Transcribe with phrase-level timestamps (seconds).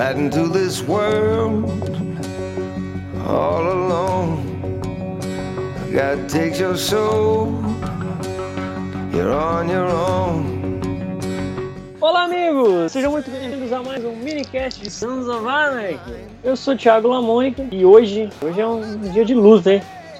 [0.00, 1.68] this world
[3.26, 4.40] all alone.
[5.92, 7.52] God takes your soul,
[9.12, 10.80] you're on your own.
[12.00, 12.92] Olá, amigos!
[12.92, 15.98] Sejam muito bem-vindos a mais um minicast de Sons of Anarchy.
[16.42, 19.66] Eu sou o Thiago Lamônica e hoje, hoje é um dia de luz,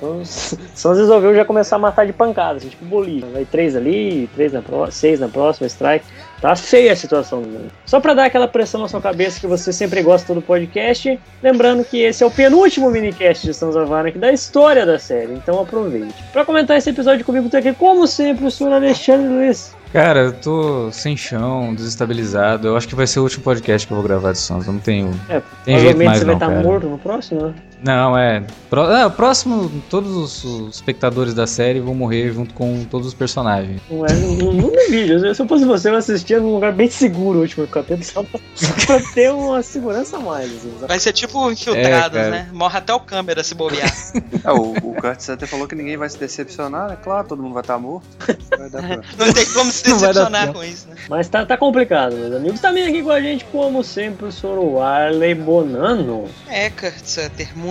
[0.06, 0.22] hein?
[0.24, 3.28] Sons resolveu já começar a matar de pancada, assim, tipo Bolívia.
[3.32, 6.04] Vai três ali, três na próxima, seis na próxima, strike.
[6.40, 7.42] Tá feia a situação.
[7.42, 7.68] Né?
[7.84, 11.84] Só para dar aquela pressão na sua cabeça que você sempre gosta do podcast, lembrando
[11.84, 16.14] que esse é o penúltimo minicast de Sons Anarchy da história da série, então aproveite.
[16.32, 19.74] Para comentar esse episódio comigo, tem aqui, como sempre, o senhor Alexandre Luiz.
[19.92, 22.68] Cara, eu tô sem chão, desestabilizado.
[22.68, 24.66] Eu acho que vai ser o último podcast que eu vou gravar de Sons.
[24.66, 25.10] Não tenho.
[25.28, 27.54] É, tem jeito mais você vai estar tá morto no próximo, né?
[27.82, 28.44] Não, é.
[28.68, 33.06] Pro, é, o próximo, todos os, os, espectadores da série vão morrer junto com todos
[33.06, 33.80] os personagens.
[33.90, 35.34] Não é, não, não vídeo.
[35.34, 38.40] Se eu fosse você, eu assistia num lugar bem seguro o último capítulo, só pra,
[38.86, 40.50] pra ter uma segurança a mais.
[40.56, 42.48] Assim, vai ser tipo infiltrados, é, né?
[42.52, 43.90] Morre até o câmera se bobear.
[44.42, 47.52] É, o, o Kurt até falou que ninguém vai se decepcionar, é claro, todo mundo
[47.52, 48.06] vai estar morto.
[48.48, 48.80] Vai pra...
[49.18, 50.96] Não tem como se decepcionar com isso, né?
[51.10, 52.58] Mas tá, tá complicado, meus amigos.
[52.58, 54.80] Também aqui com a gente, como sempre, o Sr.
[54.82, 56.26] Arley Bonano.
[56.48, 56.70] É,
[57.04, 57.69] Sutter, muito,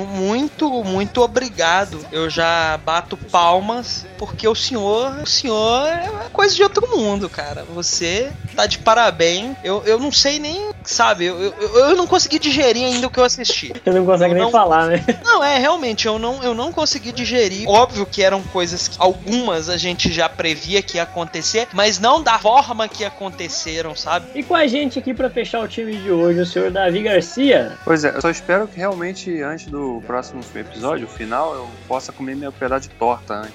[0.83, 2.05] muito obrigado.
[2.11, 7.63] Eu já bato palmas porque o senhor, o senhor é coisa de outro mundo, cara.
[7.73, 9.55] Você tá de parabéns.
[9.63, 11.53] Eu, eu não sei nem, sabe, eu, eu,
[11.89, 13.71] eu não consegui digerir ainda o que eu assisti.
[13.83, 15.05] Você não consegue eu nem não, falar, né?
[15.23, 17.67] Não, é, realmente, eu não, eu não consegui digerir.
[17.69, 22.21] Óbvio que eram coisas que algumas a gente já previa que ia acontecer, mas não
[22.21, 24.27] da forma que aconteceram, sabe?
[24.35, 27.77] E com a gente aqui para fechar o time de hoje, o senhor Davi Garcia.
[27.85, 32.11] Pois é, eu só espero que realmente antes do próximo episódio, o final, eu possa
[32.11, 33.53] comer meu pedaço de torta antes.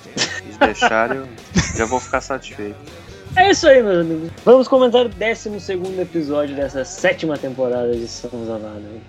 [0.53, 1.29] Se deixarem, eu
[1.77, 3.04] já vou ficar satisfeito.
[3.37, 4.31] É isso aí, meus amigos.
[4.45, 9.01] Vamos comentar o 12 episódio dessa sétima temporada de of Anarchy.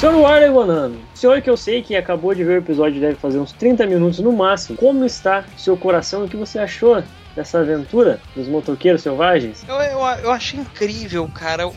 [0.00, 3.38] Senhor Warley Bonano, senhor que eu sei que acabou de ver o episódio deve fazer
[3.38, 6.24] uns 30 minutos no máximo, como está seu coração?
[6.24, 9.64] O que você achou dessa aventura dos motoqueiros selvagens?
[9.68, 11.68] Eu, eu, eu achei incrível, cara.
[11.68, 11.74] O,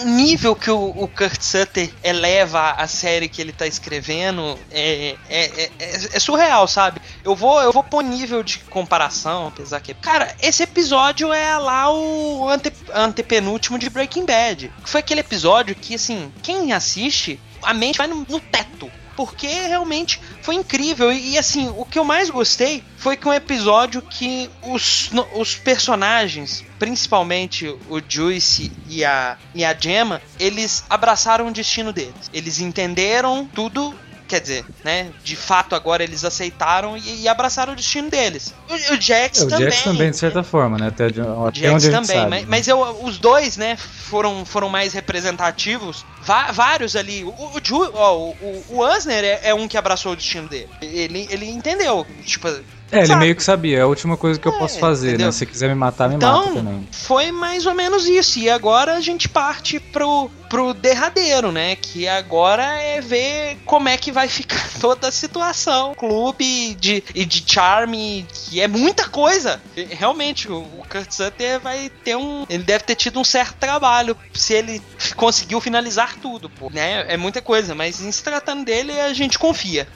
[0.00, 5.16] o nível que o, o, Kurt Sutter eleva a série que ele tá escrevendo é,
[5.28, 7.00] é, é, é, surreal, sabe?
[7.22, 9.94] Eu vou, eu vou pôr nível de comparação, apesar que.
[9.94, 14.72] Cara, esse episódio é lá o ante, antepenúltimo de Breaking Bad.
[14.84, 20.20] Foi aquele episódio que, assim, quem assiste, a mente vai no, no teto porque realmente
[20.42, 21.12] foi incrível.
[21.12, 25.54] E, e, assim, o que eu mais gostei foi que um episódio que os, os
[25.56, 32.30] personagens, principalmente o Juice e a, e a Gemma, eles abraçaram o destino deles.
[32.32, 33.94] Eles entenderam tudo
[34.32, 35.10] quer dizer, né?
[35.22, 38.54] De fato, agora eles aceitaram e, e abraçaram o destino deles.
[38.66, 39.66] O, o Jax é, o também.
[39.66, 40.86] O Jax também, de certa forma, né?
[40.86, 42.46] Até, até Jax também, sabe, mas, né?
[42.48, 46.06] mas eu, os dois, né, foram, foram mais representativos.
[46.22, 47.22] Va vários ali.
[47.22, 50.70] O, o, o, o, o Ansner é, é, um que abraçou o destino dele.
[50.80, 52.06] Ele, ele entendeu.
[52.24, 52.48] Tipo,
[52.92, 55.12] é, ele meio que sabia, é a última coisa que eu posso é, fazer, né?
[55.14, 55.26] entendeu?
[55.28, 55.32] né?
[55.32, 56.86] Se quiser me matar, me então, mata também.
[56.92, 58.38] Foi mais ou menos isso.
[58.38, 61.74] E agora a gente parte pro, pro derradeiro, né?
[61.76, 65.94] Que agora é ver como é que vai ficar toda a situação.
[65.94, 69.58] Clube de, e de charme, que é muita coisa.
[69.74, 72.44] Realmente, o, o Kurt Sutter vai ter um.
[72.50, 74.82] Ele deve ter tido um certo trabalho se ele
[75.16, 76.68] conseguiu finalizar tudo, pô.
[76.70, 77.06] Né?
[77.08, 79.88] É muita coisa, mas em se tratando dele, a gente confia.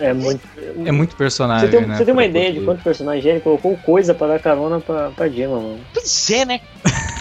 [0.00, 0.40] É muito.
[0.84, 1.70] É muito personagem.
[1.70, 1.96] Você tem, né?
[1.96, 5.28] Você tem uma ideia de quanto personagem ele colocou coisa pra dar carona pra, pra
[5.28, 5.80] Gemma, mano?
[5.92, 6.60] Pois é, né?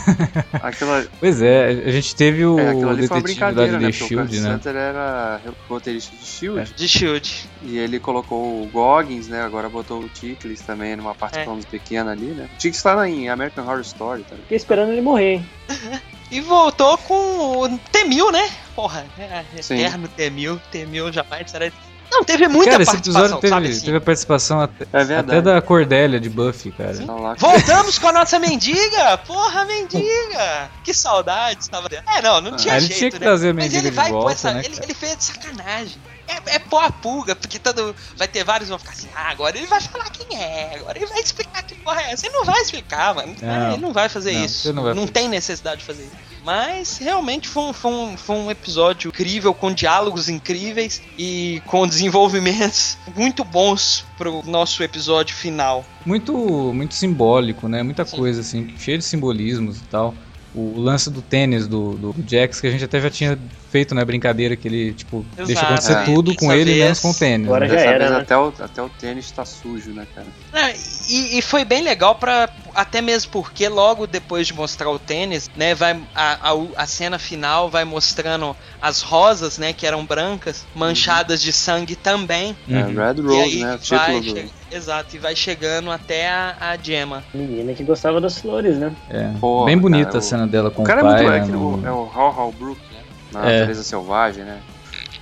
[0.62, 1.06] Aquela...
[1.20, 3.80] Pois é, a gente teve o é, detetive lá de né?
[3.80, 4.56] The Shield, o né?
[4.56, 6.60] Hunter era roteirista de Shield.
[6.60, 6.76] É.
[6.76, 7.50] De Shield.
[7.64, 9.42] E ele colocou o Goggins, né?
[9.42, 11.70] Agora botou o Tickles também numa participação é.
[11.70, 12.50] pequena ali, né?
[12.54, 14.36] O Tickles tá em American Horror Story, tá?
[14.36, 15.46] Fiquei esperando ele morrer, hein?
[16.32, 17.14] E voltou com
[17.62, 18.50] o T-1000, né?
[18.76, 21.68] Porra, é, eterno T-1000, T-1000 jamais será
[22.16, 23.86] não, teve muita cara, participação, esse episódio teve, assim?
[23.86, 26.94] teve a participação até, é até da Cordélia de Buffy, cara.
[27.38, 29.18] Voltamos com a nossa mendiga!
[29.20, 30.70] Porra, mendiga!
[30.84, 33.26] Que saudade estava É, não, não tinha ah, jeito, ele tinha que né?
[33.26, 35.98] trazer a mendiga Mas ele vai volta, essa, né, ele, ele, fez de sacanagem.
[36.28, 39.58] É, é pó a pulga, porque todo, vai ter vários vão ficar assim, ah, agora
[39.58, 42.26] ele vai falar quem é, agora ele vai explicar que porra é essa.
[42.26, 43.36] Ele não vai explicar, mano.
[43.42, 44.74] Não, ele não vai fazer não, isso.
[44.74, 46.16] Não, vai não tem necessidade de fazer isso.
[46.44, 51.88] Mas realmente foi um, foi, um, foi um episódio incrível, com diálogos incríveis e com
[51.88, 55.84] desenvolvimentos muito bons pro nosso episódio final.
[56.06, 56.34] Muito,
[56.72, 57.82] muito simbólico, né?
[57.82, 58.18] Muita Sim.
[58.18, 60.14] coisa assim, cheio de simbolismos e tal.
[60.56, 63.38] O lance do tênis do, do Jax, que a gente até já tinha
[63.72, 65.48] feito, né, brincadeira, que ele, tipo, Exato.
[65.48, 66.04] deixa acontecer É.
[66.06, 67.48] tudo Dessa com ele, vez- menos com o tênis.
[67.48, 67.74] Agora né?
[67.74, 68.18] já era, né?
[68.18, 70.28] até, o, até o tênis tá sujo, né, cara?
[70.54, 70.70] Não,
[71.10, 75.50] e, e foi bem legal para até mesmo porque logo depois de mostrar o tênis,
[75.56, 80.66] né, vai a, a, a cena final vai mostrando as rosas, né, que eram brancas,
[80.76, 82.56] manchadas de sangue também.
[82.68, 82.78] Uhum.
[82.78, 83.76] É, Red e Rose, aí né?
[83.76, 84.50] O vai, título do.
[84.76, 87.24] Exato, e vai chegando até a, a Gemma.
[87.34, 88.92] Menina que gostava das flores, né?
[89.10, 89.30] É.
[89.40, 91.22] Porra, Bem bonita cara, a cena dela com O o, cara é muito.
[91.50, 93.00] É, no- o- é o Hal Hal Brook, né?
[93.32, 93.60] Na É.
[93.60, 94.60] natureza selvagem, né?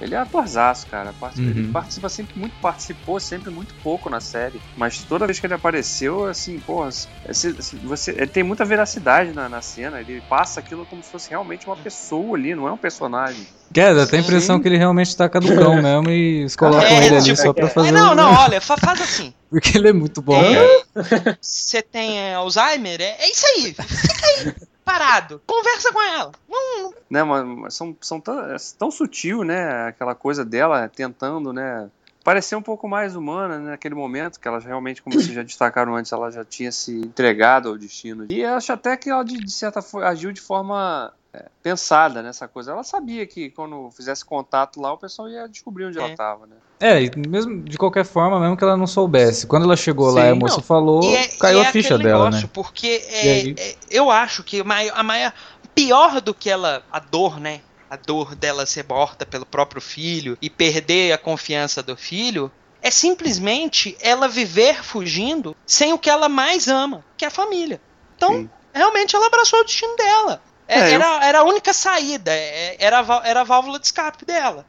[0.04, 1.14] Ele é atorzaço, cara.
[1.20, 1.58] Participa, Uhum.
[1.58, 4.62] Ele participa sempre muito, participou sempre muito pouco na série.
[4.78, 7.54] Mas toda vez que ele apareceu, assim, porra, se-
[7.84, 10.00] você, ele tem muita veracidade na, na cena.
[10.02, 13.46] Ele passa aquilo como se fosse realmente uma pessoa ali, não é um personagem.
[13.74, 14.62] Quer, dá até a impressão Sim.
[14.62, 17.66] que ele realmente tá caducão mesmo e eles colocam É, ele ali tipo, só pra
[17.66, 17.88] é, fazer.
[17.90, 19.34] É, não, não, olha, fa- faz assim.
[19.50, 20.82] Porque ele é muito bom, É.
[20.94, 21.38] cara.
[21.42, 23.74] Você tem é, Alzheimer, é, é isso aí.
[23.74, 24.54] Fica aí,
[24.84, 25.42] parado.
[25.46, 26.32] Conversa com ela.
[26.50, 29.88] Hum, Né, mas, são, são tão, é tão sutil, né?
[29.88, 31.90] Aquela coisa dela tentando, né?
[32.24, 35.96] Parecer um pouco mais humana né, naquele momento, que ela realmente, como vocês já destacaram
[35.96, 38.28] antes, ela já tinha se entregado ao destino.
[38.30, 42.48] E acho até que ela, de, de certa forma, agiu de forma é, pensada nessa
[42.48, 42.72] coisa.
[42.72, 46.02] Ela sabia que quando fizesse contato lá, o pessoal ia descobrir onde É.
[46.02, 46.56] ela estava, né?
[46.80, 49.48] É, e mesmo de qualquer forma, mesmo que ela não soubesse.
[49.48, 50.64] Quando ela chegou lá Sim, e a moça não.
[50.64, 52.50] falou, é- caiu e é a ficha dela, negócio, né?
[52.54, 55.34] Porque é, é- eu acho que a maior, a maior-
[55.74, 57.62] pior do que ela, a dor, né?
[57.90, 62.52] A dor dela ser morta pelo próprio filho e perder a confiança do filho
[62.82, 67.80] é simplesmente ela viver fugindo sem o que ela mais ama, que é a família.
[68.18, 68.50] Então, Sim.
[68.74, 70.42] realmente ela abraçou o destino dela.
[70.68, 73.80] É, É, eu- era, era a única saída, é- era, a val- era a válvula
[73.80, 74.65] de escape dela.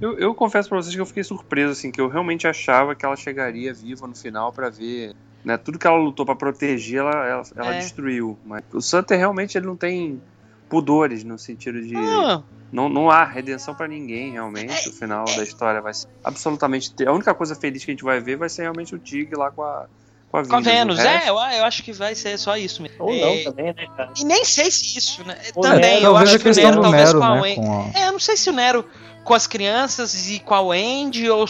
[0.00, 3.04] Eu, eu confesso pra vocês que eu fiquei surpreso, assim, que eu realmente achava que
[3.04, 5.14] ela chegaria viva no final pra ver.
[5.44, 7.78] Né, tudo que ela lutou pra proteger, ela, ela, ela É.
[7.78, 8.38] destruiu.
[8.42, 10.22] Mas o Sutter realmente ele não tem
[10.70, 11.94] pudores no sentido de.
[11.96, 12.42] Ah,
[12.72, 14.72] Não, não há redenção pra ninguém, realmente.
[14.88, 16.92] É, o final da história vai ser absolutamente.
[17.06, 19.50] A única coisa feliz que a gente vai ver vai ser realmente o Tig lá
[19.50, 19.86] com a,
[20.34, 20.48] com a Venus.
[20.50, 22.96] com a O Vênus, resto- é, eu, eu acho que vai ser só isso mesmo.
[22.98, 24.12] Ou É, não também, né, cara?
[24.18, 25.36] E nem sei se isso, né?
[25.54, 27.40] Ou Também, Nero, eu acho que o Nero talvez Nero, com a né?
[27.42, 27.60] Wendy.
[27.60, 28.00] Com a...
[28.00, 28.84] É, eu não sei se o Nero
[29.24, 31.46] com as crianças e com a Wendy, ou.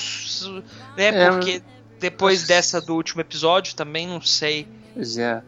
[0.97, 1.63] Né, É, porque
[1.99, 4.67] depois mas- dessa do último episódio também não sei.
[4.95, 5.43] Pois é.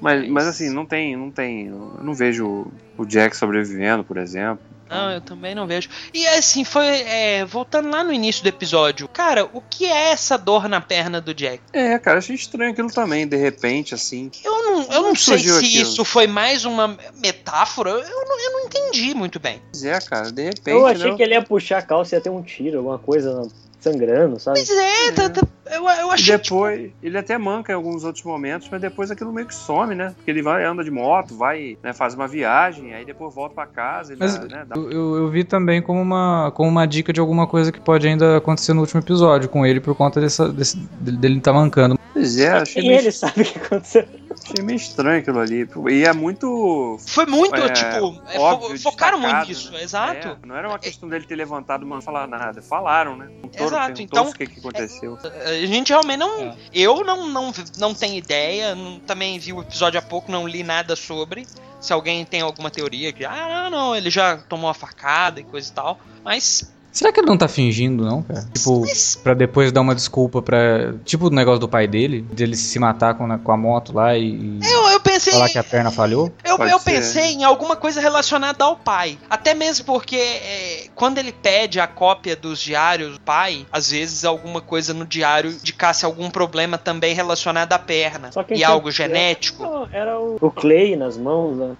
[0.00, 1.68] Mas, mas assim, não tem, não tem.
[1.68, 2.66] Eu não vejo
[2.98, 4.60] o Jack sobrevivendo, por exemplo.
[4.94, 5.88] Não, eu também não vejo.
[6.12, 6.86] E assim, foi.
[6.86, 11.20] é, voltando lá no início do episódio, cara, o que é essa dor na perna
[11.20, 11.60] do Jack?
[11.72, 14.30] É, cara, achei estranho aquilo também, de repente, assim.
[14.42, 15.82] Eu não, eu não sei se aquilo?
[15.82, 19.60] isso foi mais uma metáfora, eu não, eu não entendi muito bem.
[19.72, 20.70] Pois é, cara, de repente.
[20.70, 21.16] Eu achei né?
[21.16, 23.48] que ele ia puxar a calça e ia ter um tiro, alguma coisa
[23.84, 24.58] sangrando, sabe?
[24.58, 26.36] Mas é, tá- tá- eu, eu E achei.
[26.38, 30.12] depois, ele até manca em alguns outros momentos, mas depois aquilo meio que some, né?
[30.16, 33.66] Porque ele vai, anda de moto, vai, né, faz uma viagem, aí depois volta pra
[33.66, 37.12] casa, ele Mas dá, né, dá- Eu, eu- vi também como uma, como uma dica
[37.12, 40.48] de alguma coisa que pode ainda acontecer no último episódio com ele por conta dessa,
[40.48, 41.98] desse, dele dele tá mancando.
[42.12, 44.04] Pois é, achei E meio, ele sabe o que aconteceu.
[44.44, 45.68] Achei meio estranho aquilo ali.
[45.90, 46.98] E é muito.
[47.06, 49.82] Foi muito, é, tipo, é, óbvio, focaram muito nisso, né?
[49.82, 50.28] exato.
[50.28, 52.62] É, não era uma questão dele ter levantado, mas não falar nada.
[52.62, 53.28] Falaram, né?
[53.58, 55.18] Exato, então- o que, que aconteceu.
[55.46, 56.40] A gente realmente não.
[56.42, 56.56] É.
[56.72, 60.62] Eu não, não, não tenho ideia, não- também vi o episódio há pouco, não li
[60.62, 61.46] nada sobre.
[61.80, 65.70] Se alguém tem alguma teoria que, ah, não, ele já tomou uma facada e coisa
[65.70, 65.98] e tal.
[66.24, 66.72] Mas.
[66.94, 68.46] Será que ele não tá fingindo, não, cara?
[68.54, 70.94] Tipo, mas pra depois dar uma desculpa pra.
[71.04, 74.16] Tipo o negócio do pai dele, dele se matar com, a- com a moto lá
[74.16, 74.60] e.
[74.62, 75.32] eu, eu pensei.
[75.32, 76.30] falar que a perna falhou?
[76.44, 76.92] Eu, Pode eu ser.
[76.92, 79.18] pensei em alguma coisa relacionada ao pai.
[79.28, 84.24] Até mesmo porque é, quando ele pede a cópia dos diários do pai, às vezes
[84.24, 88.30] alguma coisa no diário indicasse algum problema também relacionado à perna.
[88.50, 89.64] E algo genético.
[89.64, 91.72] Não, Era o, o Clay nas mãos, né?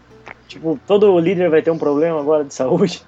[0.49, 3.03] Tipo, todo líder vai ter um problema agora de saúde.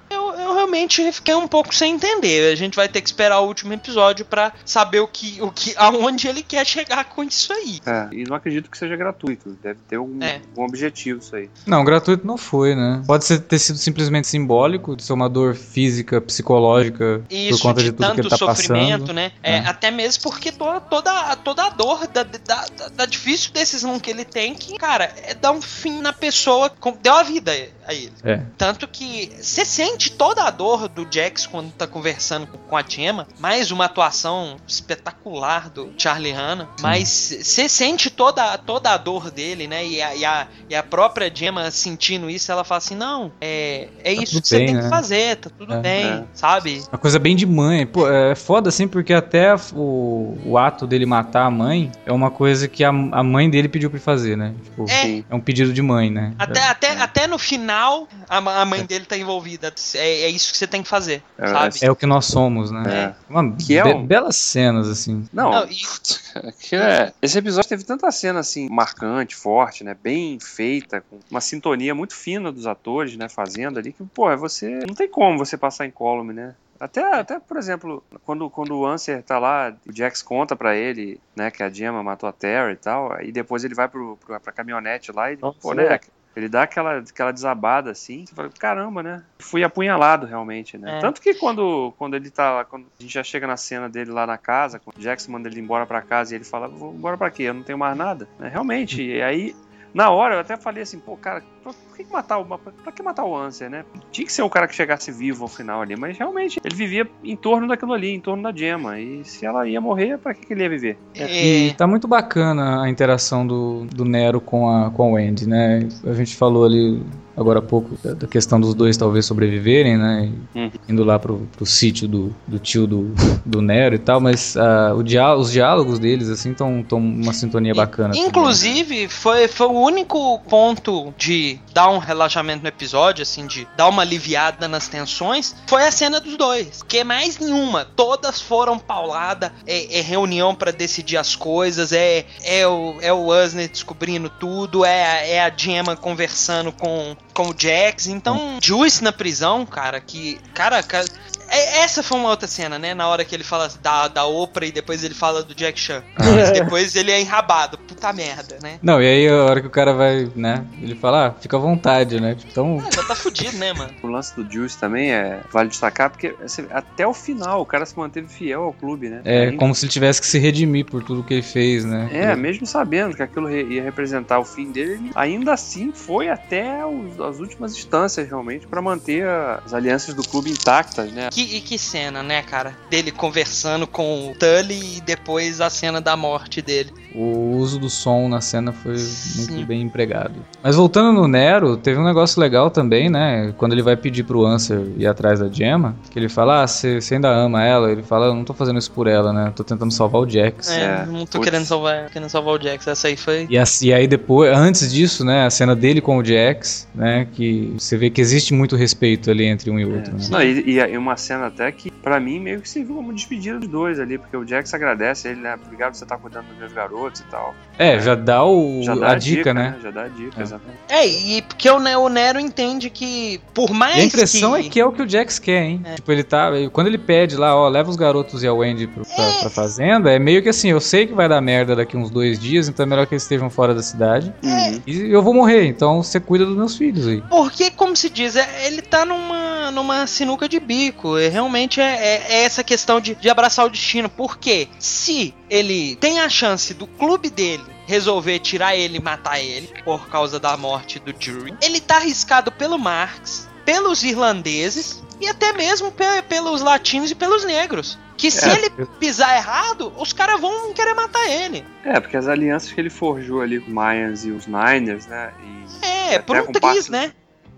[0.67, 2.51] Realmente fiquei um pouco sem entender.
[2.51, 5.73] A gente vai ter que esperar o último episódio pra saber o que, o que,
[5.77, 7.79] aonde ele quer chegar com isso aí.
[7.85, 9.57] É, e não acredito que seja gratuito.
[9.63, 10.41] Deve ter algum, É.
[10.49, 11.49] algum objetivo isso aí.
[11.65, 13.01] Não, gratuito não foi, né?
[13.07, 17.79] Pode ser, ter sido simplesmente simbólico, de ser uma dor física, psicológica, Isso, por conta
[17.81, 19.13] de, de, tudo que ele tanto tá sofrimento, passando.
[19.15, 19.31] né?
[19.41, 19.59] É, É.
[19.59, 24.09] Até mesmo porque toda, toda, toda a dor da, da, da, da difícil decisão que
[24.09, 26.69] ele tem, que, cara, é dar um fim na pessoa,
[27.01, 27.51] deu a vida
[27.85, 28.11] a ele.
[28.23, 28.41] É.
[28.57, 33.27] Tanto que você sente toda a dor do Jax quando tá conversando com, a Gemma,
[33.39, 37.07] mais uma atuação espetacular do Charlie Hanna, mas
[37.43, 39.85] você sente toda, toda a dor dele, né?
[39.85, 43.87] E a, e, a, e a própria Gemma sentindo isso, ela fala assim: não, é,
[44.03, 44.83] é Tá isso que você tem né?
[44.83, 45.79] que fazer, tá tudo É.
[45.79, 46.23] bem, É.
[46.33, 46.83] sabe?
[46.91, 47.85] Uma coisa bem de mãe.
[47.85, 52.31] Pô, é foda assim porque até o, o ato dele matar a mãe é uma
[52.31, 54.53] coisa que a, a mãe dele pediu pra ele fazer, né?
[54.63, 55.23] Tipo, É.
[55.29, 56.33] É um pedido de mãe, né?
[56.39, 59.73] Até, até, até no final, a, a mãe dele tá envolvida.
[59.95, 61.79] É, é isso que você tem que fazer, É, sabe?
[61.81, 62.83] É o que nós somos, né?
[62.87, 63.15] É.
[63.31, 65.27] Uma Que é be- um- belas cenas, assim.
[65.33, 65.75] Não, Não, e-
[66.59, 69.95] que é- esse episódio teve tanta cena assim, marcante, forte, né?
[70.01, 73.27] Bem feita, com uma sintonia muito fina dos atores, né?
[73.29, 74.79] Fazendo ali, que, pô, é você.
[74.87, 76.55] Não tem como você passar em column, né?
[76.79, 81.19] Até, até, por exemplo, quando, quando o Answer tá lá, o Jax conta pra ele,
[81.35, 84.39] né, que a Gemma matou a Terra e tal, aí depois ele vai pro, pro,
[84.39, 85.75] pra caminhonete lá e, Nossa, pô, é.
[85.75, 85.99] né,
[86.37, 89.23] ele dá aquela, aquela desabada assim, você fala, caramba, né?
[89.39, 90.97] Fui apunhalado realmente, né?
[90.97, 90.99] É.
[90.99, 92.63] Tanto que quando, quando ele tá.
[92.65, 95.47] Quando a gente já chega na cena dele lá na casa, quando o Jax manda
[95.49, 97.43] ele embora pra casa e ele fala, vou embora pra quê?
[97.43, 98.27] Eu não tenho mais nada.
[98.39, 98.49] né?
[98.49, 99.55] Realmente, e aí.
[99.93, 101.41] Na hora eu até falei assim, pô, cara,
[101.73, 102.45] por por que matar o.
[102.45, 103.83] Pra que matar o Answer, né?
[104.11, 107.07] Tinha que ser um cara que chegasse vivo ao final ali, mas realmente ele vivia
[107.23, 108.99] em torno daquilo ali, em torno da Gemma.
[108.99, 110.97] E se ela ia morrer, pra que, que ele ia viver?
[111.15, 115.47] E é, tá muito bacana a interação do, do Nero com a, com a Wendy,
[115.47, 115.87] né?
[116.05, 117.01] A gente falou ali
[117.35, 120.31] agora há pouco da, da questão dos dois talvez sobreviverem, né?
[120.33, 120.71] E Uhum.
[120.89, 123.13] Indo lá pro, pro sítio do, do tio do,
[123.45, 127.75] do Nero e tal, mas ah, o diá os diálogos deles, assim, estão uma sintonia
[127.75, 128.09] bacana.
[128.09, 128.29] também, né?
[128.29, 133.87] Inclusive, foi, foi o único ponto de dar um relaxamento no episódio, assim, de dar
[133.87, 136.81] uma aliviada nas tensões, foi a cena dos dois.
[136.83, 137.85] Que mais nenhuma.
[137.85, 143.27] Todas foram paulada, é, é reunião pra decidir as coisas, é, é o, é o
[143.27, 148.07] Usner descobrindo tudo, é, é a Gemma conversando com, com o Jax.
[148.07, 150.39] Então, Juice na prisão, cara, que.
[150.53, 151.05] Cara, cara.
[151.49, 152.93] É- Essa foi uma outra cena, né?
[152.93, 156.03] Na hora que ele fala da, da Oprah e depois ele fala do Jack Chan.
[156.17, 156.51] Ah.
[156.51, 157.77] Depois ele é enrabado.
[157.77, 158.79] Puta merda, né?
[158.81, 160.65] Não, e aí a hora que o cara vai, né?
[160.81, 162.35] Ele fala, ah, fica à vontade, né?
[162.49, 163.91] Então, Ah, já tá fudido, né, mano?
[164.03, 167.85] O lance do Juice também é vale destacar, porque assim, até o final o cara
[167.85, 169.21] se manteve fiel ao clube, né?
[169.23, 172.09] é Ainda- como se ele tivesse que se redimir por tudo que ele fez, né?
[172.11, 176.85] É, mesmo sabendo que aquilo ia representar o fim dele, ele ainda assim foi até
[176.85, 181.29] os- as últimas instâncias realmente pra manter a- as alianças do clube intactas, né?
[181.37, 182.75] Que, e que cena, né, cara?
[182.89, 186.91] Dele conversando com o Tully e depois a cena da morte dele.
[187.15, 189.65] O uso do som na cena foi muito Sim.
[189.65, 190.35] bem empregado.
[190.61, 193.53] Mas voltando no Nero, teve um negócio legal também, né?
[193.57, 196.99] Quando ele vai pedir pro Answer ir atrás da Gemma, que ele fala, ah, você
[197.11, 197.91] ainda ama ela?
[197.91, 199.51] Ele fala, eu não tô fazendo isso por ela, né?
[199.55, 200.69] Tô tentando salvar o Jax.
[200.69, 202.85] É, É, não tô querendo salvar, querendo salvar o Jax.
[202.87, 203.47] Essa aí foi.
[203.49, 207.25] E, assim, e aí depois, antes disso, né, a cena dele com o Jax, né,
[207.33, 210.19] que você vê que existe muito respeito ali entre um e outro, né?
[210.29, 213.57] Não, e, e- e uma cena até que, pra mim, meio que serviu como despedida
[213.59, 215.55] dos dois ali, porque o Jax agradece ele, né?
[215.65, 217.55] Obrigado por você estar cuidando dos meus garotos e tal.
[217.79, 219.75] É, já dá, o, Já dá a, dica, né?
[219.83, 220.41] Já dá a dica, É.
[220.41, 220.79] exatamente.
[220.89, 224.65] É, e porque o, o Nero entende que, por mais E a impressão que...
[224.65, 225.83] é que é o que o Jax quer, hein?
[225.95, 226.49] Tipo, ele tá.
[226.73, 230.11] Quando ele pede lá, ó, leva os garotos e a Wendy pro, pra, pra fazenda,
[230.11, 232.83] é meio que assim, eu sei que vai dar merda daqui uns dois dias, então
[232.83, 234.33] é melhor que eles estejam fora da cidade.
[234.43, 234.81] Uhum.
[234.87, 237.21] E eu vou morrer, então você cuida dos meus filhos aí.
[237.29, 241.19] Porque, como se diz, é- ele tá numa, numa sinuca de bico.
[241.19, 244.09] E realmente é, é- é essa questão de, de abraçar o destino.
[244.09, 249.69] Porque se ele tem a chance do clube dele resolver tirar ele e matar ele
[249.83, 255.53] por causa da morte do Jury, ele tá arriscado pelo Marx, pelos irlandeses e até
[255.53, 257.97] mesmo pe- pelos latinos e pelos negros.
[258.17, 258.53] Que se É.
[258.53, 261.63] ele pisar errado, os caras vão querer matar ele.
[261.85, 265.31] É, porque as alianças que ele forjou ali com o Mayans e os Niners, né?
[265.43, 267.13] E É, por um triz, né?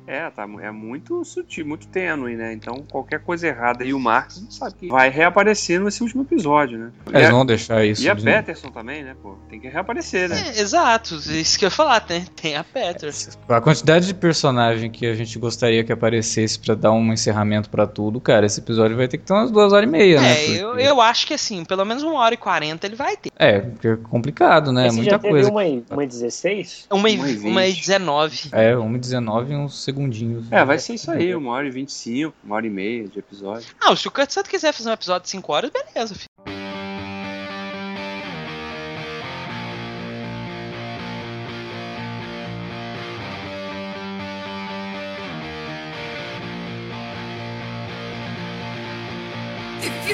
[0.10, 2.52] É, tá, é muito sutil, muito tênue, né?
[2.52, 6.80] Então qualquer coisa errada e o Marcos não sabe que vai reaparecer nesse último episódio,
[6.80, 6.92] né?
[7.08, 8.02] Eles E a, vão deixar isso.
[8.04, 9.36] e a de- Peterson também, né, pô?
[9.50, 10.44] Tem que reaparecer, né?
[10.56, 13.14] É, exato, isso que eu ia falar, tem, tem a Peter.
[13.48, 17.86] A quantidade de personagem que a gente gostaria que aparecesse pra dar um encerramento pra
[17.86, 20.32] tudo, cara, esse episódio vai ter que ter umas duas horas e meia, né?
[20.32, 23.16] É, Porque- eu, eu acho que assim, pelo menos uma hora e quarenta ele vai
[23.16, 23.30] ter.
[23.38, 24.86] É, porque é complicado, né?
[24.86, 25.52] É Esse muita já teve coisa.
[25.52, 26.88] uma, em- uma em 16?
[26.90, 27.48] Uma e, Uma e vinte.
[27.52, 28.50] uma e 19.
[28.52, 30.52] É, 1h19 e uns segundinhos.
[30.52, 33.08] É, vai ser isso aí, uma hora e vinte e cinco, uma hora e meia
[33.08, 33.68] de episódio.
[33.80, 36.30] Ah, se o Kurt Sutter quiser fazer um episódio de 5 horas, beleza, filho.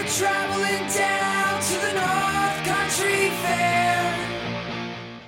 [0.07, 1.24] Traveling down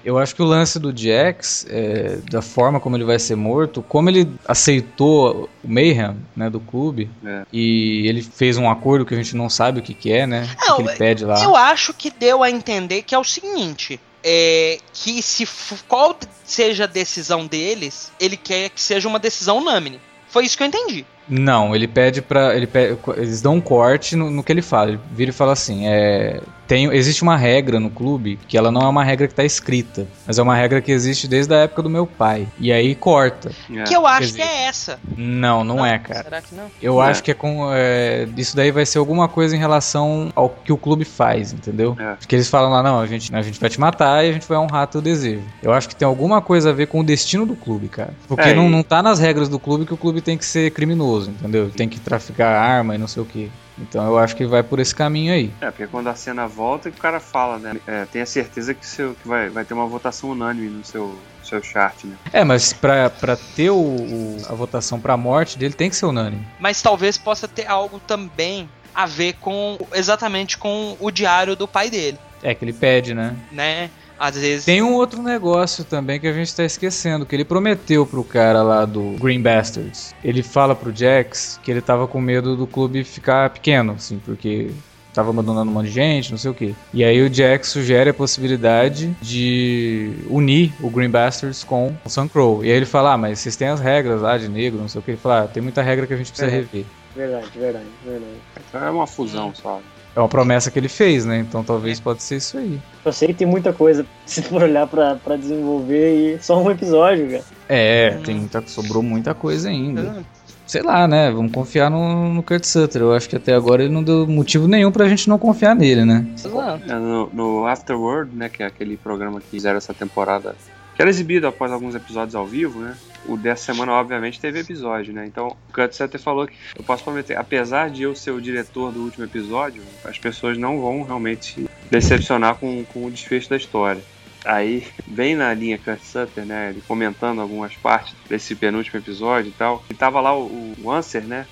[0.08, 3.82] Eu acho que o lance do Jax, é, da forma como ele vai ser morto,
[3.82, 7.44] como ele aceitou o Mayhem, né, do clube, É.
[7.52, 10.48] e ele fez um acordo que a gente não sabe o que, que é, né?
[10.64, 11.44] o Não, que ele pede lá.
[11.44, 14.00] Eu acho que deu a entender que é o seguinte.
[14.24, 15.46] É que se
[15.90, 20.00] qual seja a decisão deles, ele quer que seja uma decisão unânime.
[20.30, 21.06] Foi isso que eu entendi.
[21.28, 22.56] Não, ele pede pra.
[22.56, 24.92] Ele pede, eles dão um corte no, no que ele fala.
[24.92, 28.82] Ele vira e fala assim: é, tem, existe uma regra no clube que ela não
[28.82, 31.82] é uma regra que tá escrita, mas é uma regra que existe desde a época
[31.82, 32.48] do meu pai.
[32.60, 33.52] E aí corta.
[33.74, 33.84] É.
[33.84, 35.00] Que eu acho Quer que é essa.
[35.18, 36.24] Não, não, é, cara.
[36.24, 36.66] Será que não?
[36.82, 37.08] Eu É.
[37.08, 37.70] acho que é com.
[37.74, 41.96] É, isso daí vai ser alguma coisa em relação ao que o clube faz, entendeu?
[42.00, 42.14] É.
[42.16, 44.48] Porque eles falam lá, não, a gente, a gente vai te matar e a gente
[44.48, 45.44] vai honrar teu desejo.
[45.64, 48.14] Eu acho que tem alguma coisa a ver com o destino do clube, cara.
[48.28, 50.46] Porque É, não, e- não tá nas regras do clube que o clube tem que
[50.46, 51.70] ser criminoso, entendeu?
[51.70, 53.50] Tem que traficar arma e não sei o que.
[53.80, 55.52] Então eu acho que vai por esse caminho aí.
[55.62, 57.80] É, porque quando a cena volta, que o cara fala, né?
[57.86, 61.62] É, tenha certeza que, seu, que vai, vai ter uma votação unânime no seu, seu
[61.62, 62.16] chart, né?
[62.34, 66.06] É, mas pra, pra ter o, o- a votação pra morte dele tem que ser
[66.08, 66.46] unânime.
[66.60, 71.90] Mas talvez possa ter algo também a ver com exatamente com o diário do pai
[71.90, 73.36] dele, É que ele pede, né?
[73.52, 73.92] né?
[74.20, 74.66] Às vezes.
[74.66, 78.64] Tem um outro negócio também que a gente tá esquecendo, que ele prometeu pro cara
[78.64, 80.16] lá do Green Bastards.
[80.24, 84.72] Ele fala pro Jax que ele tava com medo do clube ficar pequeno, assim, porque
[85.14, 86.76] tava abandonando um monte de gente, não sei o que.
[86.94, 92.28] E aí o Jax sugere a possibilidade de unir o Green Bastards com o Sun
[92.28, 92.64] Crow.
[92.64, 95.00] E aí ele fala, ah, mas vocês têm as regras lá de negro, não sei
[95.00, 95.12] o que.
[95.12, 96.56] Ele fala, ah, tem muita regra que a gente precisa É.
[96.56, 96.86] rever.
[97.16, 98.32] Verdade, verdade, verdade.
[98.70, 99.82] Então é uma fusão só.
[100.18, 101.38] É uma promessa que ele fez, né?
[101.38, 102.80] Então talvez pode ser isso aí.
[103.06, 106.72] Eu sei que tem muita coisa se for olhar pra, pra desenvolver e só um
[106.72, 107.44] episódio, cara.
[107.70, 108.24] É, Hum.
[108.24, 110.16] tem muita, sobrou muita coisa ainda.
[110.18, 110.24] Ah,
[110.66, 111.30] Sei lá, né?
[111.32, 113.02] Vamos confiar no, no Kurt Sutter.
[113.04, 116.04] Eu acho que até agora ele não deu motivo nenhum pra gente não confiar nele,
[116.04, 116.26] né?
[116.34, 116.92] exato.
[116.92, 120.56] É, no, no Afterword, né, que é aquele programa que fizeram essa temporada,
[120.96, 122.96] que era exibido após alguns episódios ao vivo, né?
[123.26, 125.26] O dessa semana, obviamente, teve episódio, né?
[125.26, 128.92] Então, o Kurt Sutter falou que, eu posso prometer, apesar de eu ser o diretor
[128.92, 134.02] do último episódio, as pessoas não vão realmente decepcionar com, com o desfecho da história.
[134.46, 136.70] Aí, bem na linha Kurt Sutter, né?
[136.70, 139.84] Ele comentando algumas partes desse penúltimo episódio e tal.
[139.90, 141.46] E tava lá o, o Answer, né?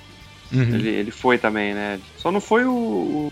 [0.52, 0.76] Uhum.
[0.76, 2.00] Ele, ele foi também, né?
[2.18, 2.72] Só não foi o,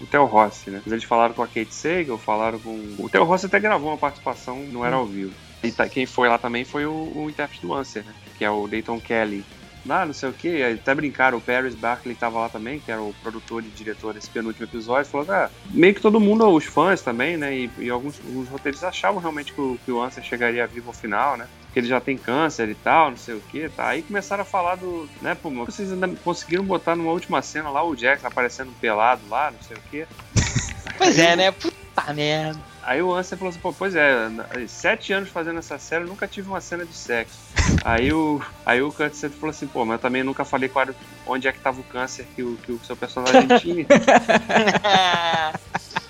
[0.01, 0.81] o Theo Rossi, né?
[0.83, 2.95] Mas eles falaram com a Kate Sagal, falaram com.
[2.97, 5.33] O Theo Rossi até gravou uma participação, não era ao vivo.
[5.63, 8.13] E tá- quem foi lá também foi o, o intérprete do Answer, né?
[8.37, 9.43] Que é o Dayton Kelly.
[9.85, 13.01] Lá, não sei o que, até brincaram, o Paris Barkley tava lá também, que era
[13.01, 17.01] o produtor e diretor desse penúltimo episódio, falou, ah, meio que todo mundo, os fãs
[17.01, 20.65] também, né, e, e alguns, alguns roteiristas achavam realmente que o, que o Answer chegaria
[20.65, 23.67] vivo ao final, né, que ele já tem câncer e tal, não sei o que,
[23.67, 27.69] tá, aí começaram a falar do, né, pô, vocês ainda conseguiram botar numa última cena
[27.69, 30.07] lá o Jackson aparecendo pelado lá, não sei o que,
[30.97, 31.51] Pois é, né?
[31.51, 32.72] Puta merda.
[32.85, 34.29] Aí o Ansem falou assim, pô, pois é,
[34.67, 37.39] sete anos fazendo essa série, eu nunca tive uma cena de sexo.
[37.83, 40.87] aí o, aí o Kurt falou assim, pô, mas eu também nunca falei qual
[41.25, 43.85] onde é que tava o câncer que o, que o seu personagem tinha.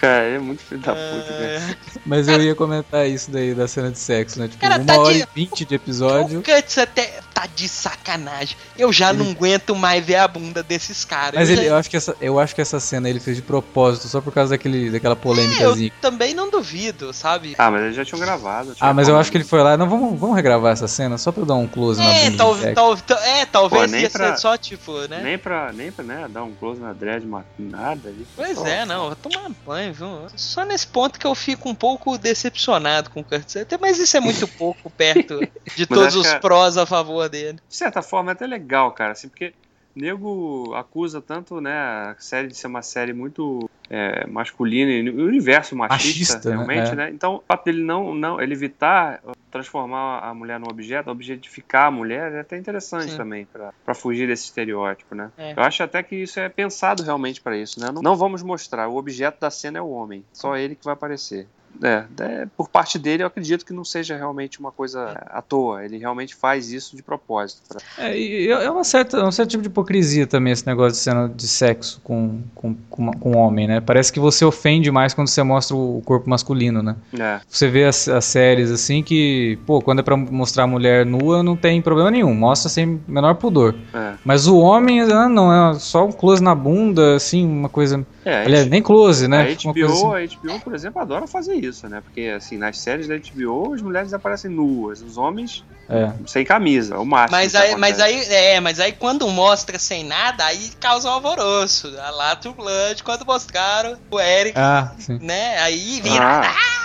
[0.00, 1.76] Cara, é muito filho da puta, né?
[2.06, 4.48] Mas eu ia comentar isso daí da cena de sexo, né?
[4.48, 6.42] Tipo, Cara, uma tá hora de- e vinte de O episódio.
[6.42, 8.56] Cuts até tá de sacanagem.
[8.78, 11.34] Eu já não aguento mais ver a bunda desses caras.
[11.34, 13.36] Mas eu, ele, já- eu, acho que essa, eu acho que essa cena ele fez
[13.36, 17.54] de propósito, só por causa daquele, daquela É, eu também não duvido, sabe?
[17.58, 18.74] Ah, mas eles já tinham gravado.
[18.80, 19.76] Ah, mas eu acho que ele foi lá.
[19.76, 22.36] Não, vamos, vamos regravar essa cena só pra eu dar um close na É, bunda
[22.38, 25.20] tal, tal, tal- é, talvez Pô, nem ia pra- ser só tipo, né?
[25.22, 27.26] Nem pra, nem pra né, dar um close na dread,
[27.58, 28.26] nada ali.
[28.34, 29.89] Pois Só- é, não, vou tomar banho,
[30.36, 34.16] Só nesse ponto que eu fico um pouco decepcionado com o Kurt Sutter, mas isso
[34.16, 35.40] é muito pouco perto
[35.76, 37.58] de todos os é- prós a favor dele.
[37.68, 39.52] De certa forma é até legal, cara, assim, porque
[39.94, 45.26] nego acusa tanto, né, a série de ser uma série muito é, masculina e o
[45.26, 46.56] universo machista, Machista, né?
[46.56, 46.94] realmente, É.
[46.94, 47.10] né?
[47.10, 51.90] Então, o fato dele não, não, ele evitar transformar a mulher num objeto, objetificar a
[51.90, 53.16] mulher, é até interessante Sim.
[53.16, 53.48] também,
[53.84, 55.32] pra fugir desse estereótipo, né?
[55.36, 55.54] É.
[55.56, 57.90] Eu acho até que isso é pensado realmente pra isso, né?
[57.92, 60.94] Não, não vamos mostrar, o objeto da cena é o homem, só ele que vai
[60.94, 61.48] aparecer.
[61.82, 65.84] É, é, por parte dele, eu acredito que não seja realmente uma coisa à toa.
[65.84, 67.62] Ele realmente faz isso de propósito.
[67.68, 70.98] pra- É, e é uma certa, um certo tipo de hipocrisia também esse negócio de
[70.98, 73.80] cena de sexo com, com, com, com homem, né?
[73.80, 76.96] Parece que você ofende mais quando você mostra o corpo masculino, né?
[77.18, 77.40] É.
[77.48, 81.42] Você vê as, as séries assim que, pô, quando é pra mostrar a mulher nua,
[81.42, 83.74] não tem problema nenhum, mostra sem menor pudor.
[83.94, 84.14] É.
[84.24, 88.04] Mas o homem, ah, não, é só um close na bunda, assim, uma coisa.
[88.24, 89.42] É, Aliás, nem close, né?
[89.42, 90.24] A HBO, assim.
[90.46, 92.00] a HBO, por exemplo, adora fazer isso, né?
[92.00, 96.12] Porque, assim, nas séries da HBO, as mulheres aparecem nuas, os homens É.
[96.26, 97.32] sem camisa, o máximo.
[97.36, 101.88] Mas aí, mas aí, é, mas aí quando mostra sem nada, aí causa um alvoroço.
[102.00, 105.18] A lá True Blood, quando mostraram o Eric, Ah, sim.
[105.20, 105.58] né?
[105.58, 106.24] Aí vira.
[106.24, 106.42] Ah.
[106.46, 106.79] Ah,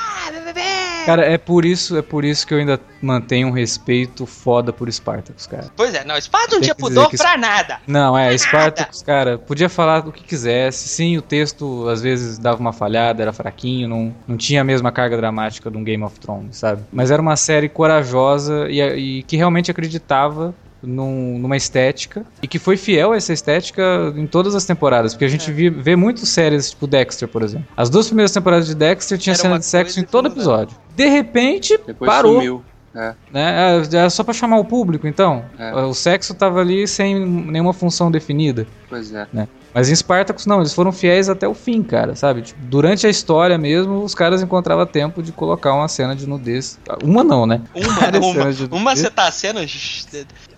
[1.05, 4.91] Cara, é por isso, é por isso que eu ainda mantenho um respeito foda por
[4.91, 5.67] Spartacus, cara.
[5.75, 7.79] Pois é, não, Spartacus não tinha pudor que- pra nada.
[7.85, 10.87] Não, é, Spartacus, cara, podia falar o que quisesse.
[10.89, 14.91] Sim, o texto às vezes dava uma falhada, era fraquinho, não, não tinha a mesma
[14.91, 16.81] carga dramática de um Game of Thrones, sabe?
[16.91, 18.81] Mas era uma série corajosa e,
[19.19, 20.55] e que realmente acreditava
[20.85, 25.25] num- numa estética e que foi fiel a essa estética em todas as temporadas, porque
[25.25, 27.67] a gente vi- vê muitas séries, tipo Dexter, por exemplo.
[27.75, 30.75] As duas primeiras temporadas de Dexter tinha Era cena de sexo em todo foi episódio.
[30.95, 32.63] De repente, Depois parou sumiu.
[32.95, 33.13] É.
[33.31, 33.83] né?
[33.91, 35.43] É, é só pra chamar o público, então.
[35.59, 35.73] É.
[35.83, 38.65] O sexo tava ali sem nenhuma função definida.
[38.89, 39.27] Pois é.
[39.75, 42.43] Mas em Spartacus não, eles foram fiéis até o fim, cara, sabe?
[42.43, 46.79] Tipo, durante a história mesmo, os caras encontravam tempo de colocar uma cena de nudez.
[47.03, 47.61] Uma não, né?
[47.75, 47.91] Uma,
[48.25, 49.59] uma, de uma você tá sendo,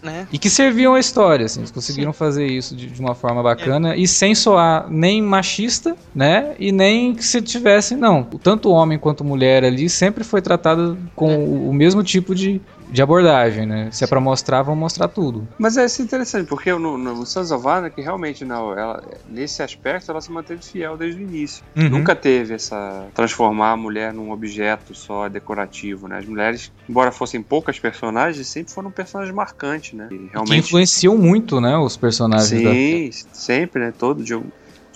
[0.04, 0.28] né?
[0.32, 1.62] E que serviam à história, assim.
[1.62, 6.54] Eles conseguiram fazer isso de, de uma forma bacana e sem soar nem machista, né?
[6.60, 8.24] E nem que se tivesse, não.
[8.24, 13.02] Tanto homem quanto mulher ali sempre foi tratado com o, o mesmo tipo de, de
[13.02, 13.90] abordagem, né?
[13.92, 15.48] Se é pra mostrar, vão mostrar tudo.
[15.58, 20.10] Mas é isso interessante, porque no, no Sons of Anarchy, realmente, não, ela, nesse aspecto,
[20.12, 21.64] ela se manteve fiel desde o início.
[21.76, 21.90] Uhum.
[21.90, 23.08] Nunca teve essa.
[23.14, 26.18] transformar a mulher num objeto só decorativo, né?
[26.20, 30.08] As mulheres, embora fossem poucas personagens, sempre foram personagens marcantes, né?
[30.12, 30.58] E Que realmente.
[30.60, 33.94] influenciam muito, né, os personagens da Sim, sempre, né?
[33.98, 34.40] Todo, de,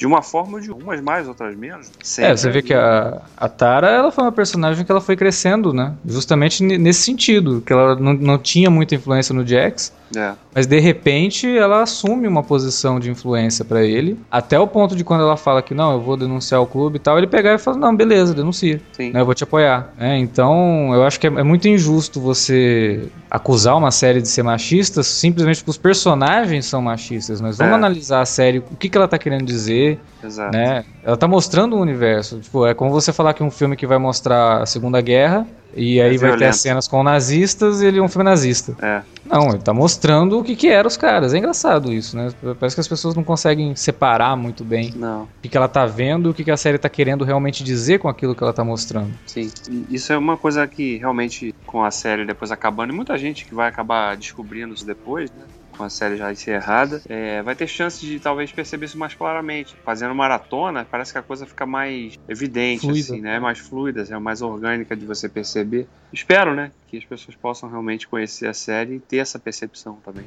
[0.01, 1.85] de uma forma ou de umas mais, outras menos.
[1.87, 5.15] É, Sempre você vê que a, a Tara, ela foi uma personagem que ela foi
[5.15, 5.93] crescendo, né?
[6.03, 10.65] Justamente ne- nesse sentido, que ela não, não tinha muita influência no Jax, É, mas
[10.65, 15.21] de repente ela assume uma posição de influência pra ele, até o ponto de quando
[15.21, 17.77] ela fala que não, eu vou denunciar o clube e tal, ele pegar e fala,
[17.77, 19.11] não, beleza, denuncia, sim.
[19.11, 19.93] né, eu vou te apoiar.
[19.99, 24.41] É, então, eu acho que é, é muito injusto você acusar uma série de ser
[24.43, 27.75] machista simplesmente porque os personagens são machistas, mas vamos É.
[27.75, 29.90] analisar a série, o que, que ela tá querendo dizer,
[30.23, 30.55] Exato.
[30.55, 30.85] né?
[31.03, 32.39] Ela tá mostrando um universo.
[32.39, 36.01] Tipo, é como você falar que um filme que vai mostrar a Segunda Guerra e
[36.01, 38.75] aí vai ter as cenas com nazistas e ele é um filme nazista.
[38.81, 39.01] É.
[39.25, 41.33] Não, ele tá mostrando o que que eram os caras.
[41.33, 42.31] É engraçado isso, né?
[42.59, 45.23] Parece que as pessoas não conseguem separar muito bem Não.
[45.23, 47.63] o que, que ela tá vendo e o que, que a série tá querendo realmente
[47.63, 49.11] dizer com aquilo que ela tá mostrando.
[49.25, 49.49] Sim,
[49.89, 53.55] isso é uma coisa que realmente com a série depois acabando, e muita gente que
[53.55, 55.45] vai acabar descobrindo isso depois, né?
[55.81, 59.75] Com a série já encerrada, é, vai ter chance de talvez perceber isso mais claramente.
[59.83, 62.99] Fazendo maratona, parece que a coisa fica mais evidente, Fluida.
[62.99, 63.39] assim, né?
[63.39, 65.87] Mais fluida, é mais orgânica de você perceber.
[66.13, 66.71] Espero, né?
[66.85, 70.25] Que as pessoas possam realmente conhecer a série e ter essa percepção também.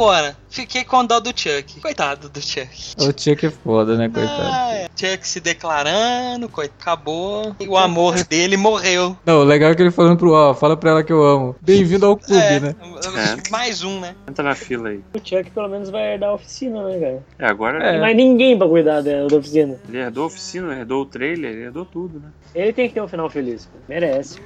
[0.00, 1.78] Agora, fiquei com dó do Chuck.
[1.78, 2.70] Coitado do Chuck.
[3.00, 4.48] O Chuck é foda, né, coitado?
[4.50, 4.88] Ah, é.
[4.96, 7.54] Chuck se declarando, coitado, acabou.
[7.60, 9.14] E o amor dele morreu.
[9.26, 11.54] Não, o legal é que ele falando pro ó, fala pra ela que eu amo.
[11.60, 12.74] Bem-vindo ao clube, É, né?
[13.50, 14.14] mais um, né?
[14.26, 15.00] Entra na fila aí.
[15.14, 17.22] O Chuck pelo menos vai herdar a oficina, né, cara?
[17.38, 17.92] É, agora É.
[17.92, 19.78] Não mais ninguém pra cuidar da, da oficina.
[19.86, 22.30] ele herdou a oficina, herdou o trailer, ele herdou tudo, né?
[22.54, 23.76] Ele tem que ter um final feliz, pô.
[23.86, 24.38] merece.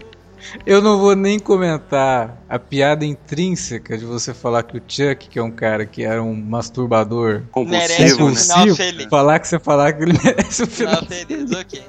[0.67, 5.39] Eu não vou nem comentar a piada intrínseca de você falar que o Chuck, que
[5.39, 8.37] é um cara que era um masturbador Merece Compulsivo, um né?
[8.37, 9.07] final feliz.
[9.07, 10.97] falar que você falar que ele merece o final.
[11.05, 11.83] Final feliz, ok.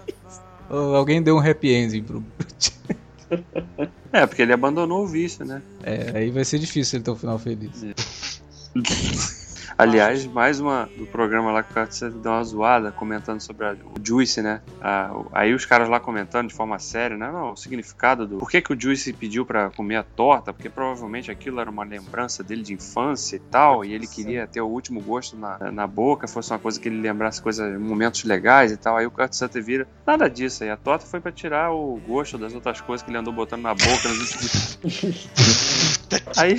[0.70, 2.76] Ou Alguém deu um happy ending pro pro Chuck.
[4.14, 5.62] É, porque ele abandonou o vício, né?
[5.84, 7.86] É, aí vai ser difícil ele ter um final feliz.
[9.78, 13.74] Aliás, mais uma do programa lá que o cara deu uma zoada comentando sobre a-
[13.84, 14.62] o Juice, né?
[15.34, 17.30] Aí os caras lá comentando de forma séria, né?
[17.30, 18.38] Não, o significado do.
[18.38, 20.54] Por que, que o Juice pediu pra comer a torta?
[20.54, 24.62] Porque provavelmente aquilo era uma lembrança dele de infância e tal, e ele queria ter
[24.62, 28.72] o último gosto na, na boca, fosse uma coisa que ele lembrasse coisas, momentos legais
[28.72, 28.96] e tal.
[28.96, 30.70] Aí o Kurt Sutter vira, nada disso aí.
[30.70, 33.74] A torta foi pra tirar o gosto das outras coisas que ele andou botando na
[33.74, 34.08] boca
[36.12, 36.38] nos últimos.
[36.38, 36.58] aí.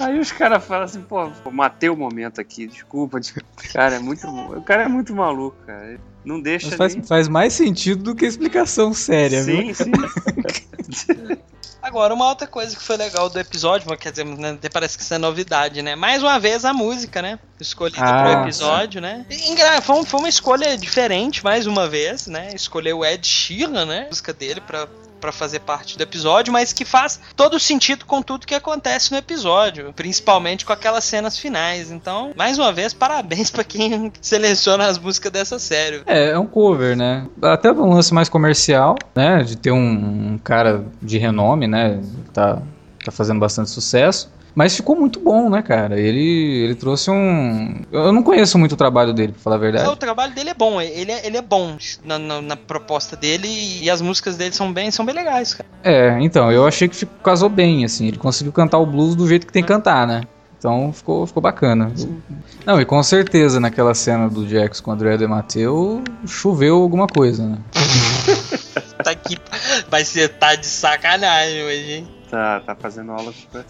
[0.00, 3.20] Aí os caras falam assim, pô, matei o momento aqui, desculpa.
[3.72, 4.26] Cara, é muito.
[4.26, 5.98] O cara é muito maluco, cara.
[6.24, 7.04] Não deixa Mas faz, nem.
[7.04, 9.74] faz mais sentido do que explicação séria, viu?
[9.74, 9.92] Sim, sim.
[11.82, 14.96] Agora, uma outra coisa que foi legal do episódio, mas quer dizer, né, até parece
[14.96, 15.96] que isso é novidade, né?
[15.96, 17.40] Mais uma vez a música, né?
[17.60, 19.26] Escolhida Ah, pro episódio, né?
[19.28, 22.50] E, Foi, foi uma escolha diferente, mais uma vez, né?
[22.54, 24.04] Escolheu o Ed Sheeran, né?
[24.04, 24.86] A música dele pra,
[25.22, 29.16] pra fazer parte do episódio, mas que faz todo sentido com tudo que acontece no
[29.16, 31.92] episódio, principalmente com aquelas cenas finais.
[31.92, 36.02] Então, mais uma vez, parabéns pra quem seleciona as músicas dessa série.
[36.06, 37.28] É, é um cover, né?
[37.40, 39.44] Até um lance mais comercial, né?
[39.44, 42.00] De ter um, cara de renome, né?
[42.32, 42.60] Tá,
[43.04, 44.28] tá fazendo bastante sucesso.
[44.54, 45.98] Mas ficou muito bom, né, cara?
[45.98, 47.82] Ele, ele trouxe um.
[47.90, 49.88] Eu não conheço muito o trabalho dele, pra falar a verdade.
[49.88, 53.48] O trabalho dele é bom, ele é, ele é bom na, na, na proposta dele
[53.48, 55.68] e as músicas dele são bem, são bem legais, cara.
[55.82, 58.08] É, então, eu achei que ficou, casou bem, assim.
[58.08, 60.22] Ele conseguiu cantar o blues do jeito que tem que cantar, né?
[60.58, 61.92] Então ficou, ficou bacana.
[62.64, 67.08] Não, e com certeza naquela cena do Jax com o André de Mateu choveu alguma
[67.08, 67.58] coisa, né?
[69.02, 69.36] tá aqui,
[69.90, 72.08] vai ser tá de sacanagem hoje, hein?
[72.30, 73.62] Tá, tá fazendo aula com o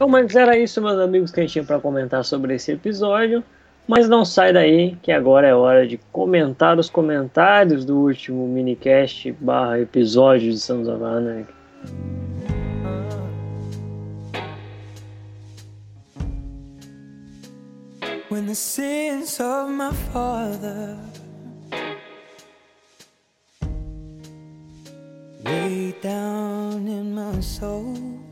[0.00, 3.44] Então, mas era isso, meus amigos, que a gente tinha para comentar sobre esse episódio.
[3.86, 9.30] Mas não sai daí, que agora é hora de comentar os comentários do último minicast
[9.32, 11.52] barra episódio de Sons of Anarchy.
[18.30, 20.96] When the sins of my father
[26.00, 28.29] down in my soul.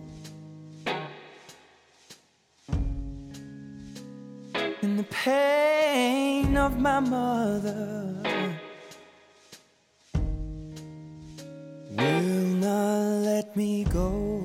[5.10, 8.14] Pain of my mother
[11.96, 14.38] will not let me go.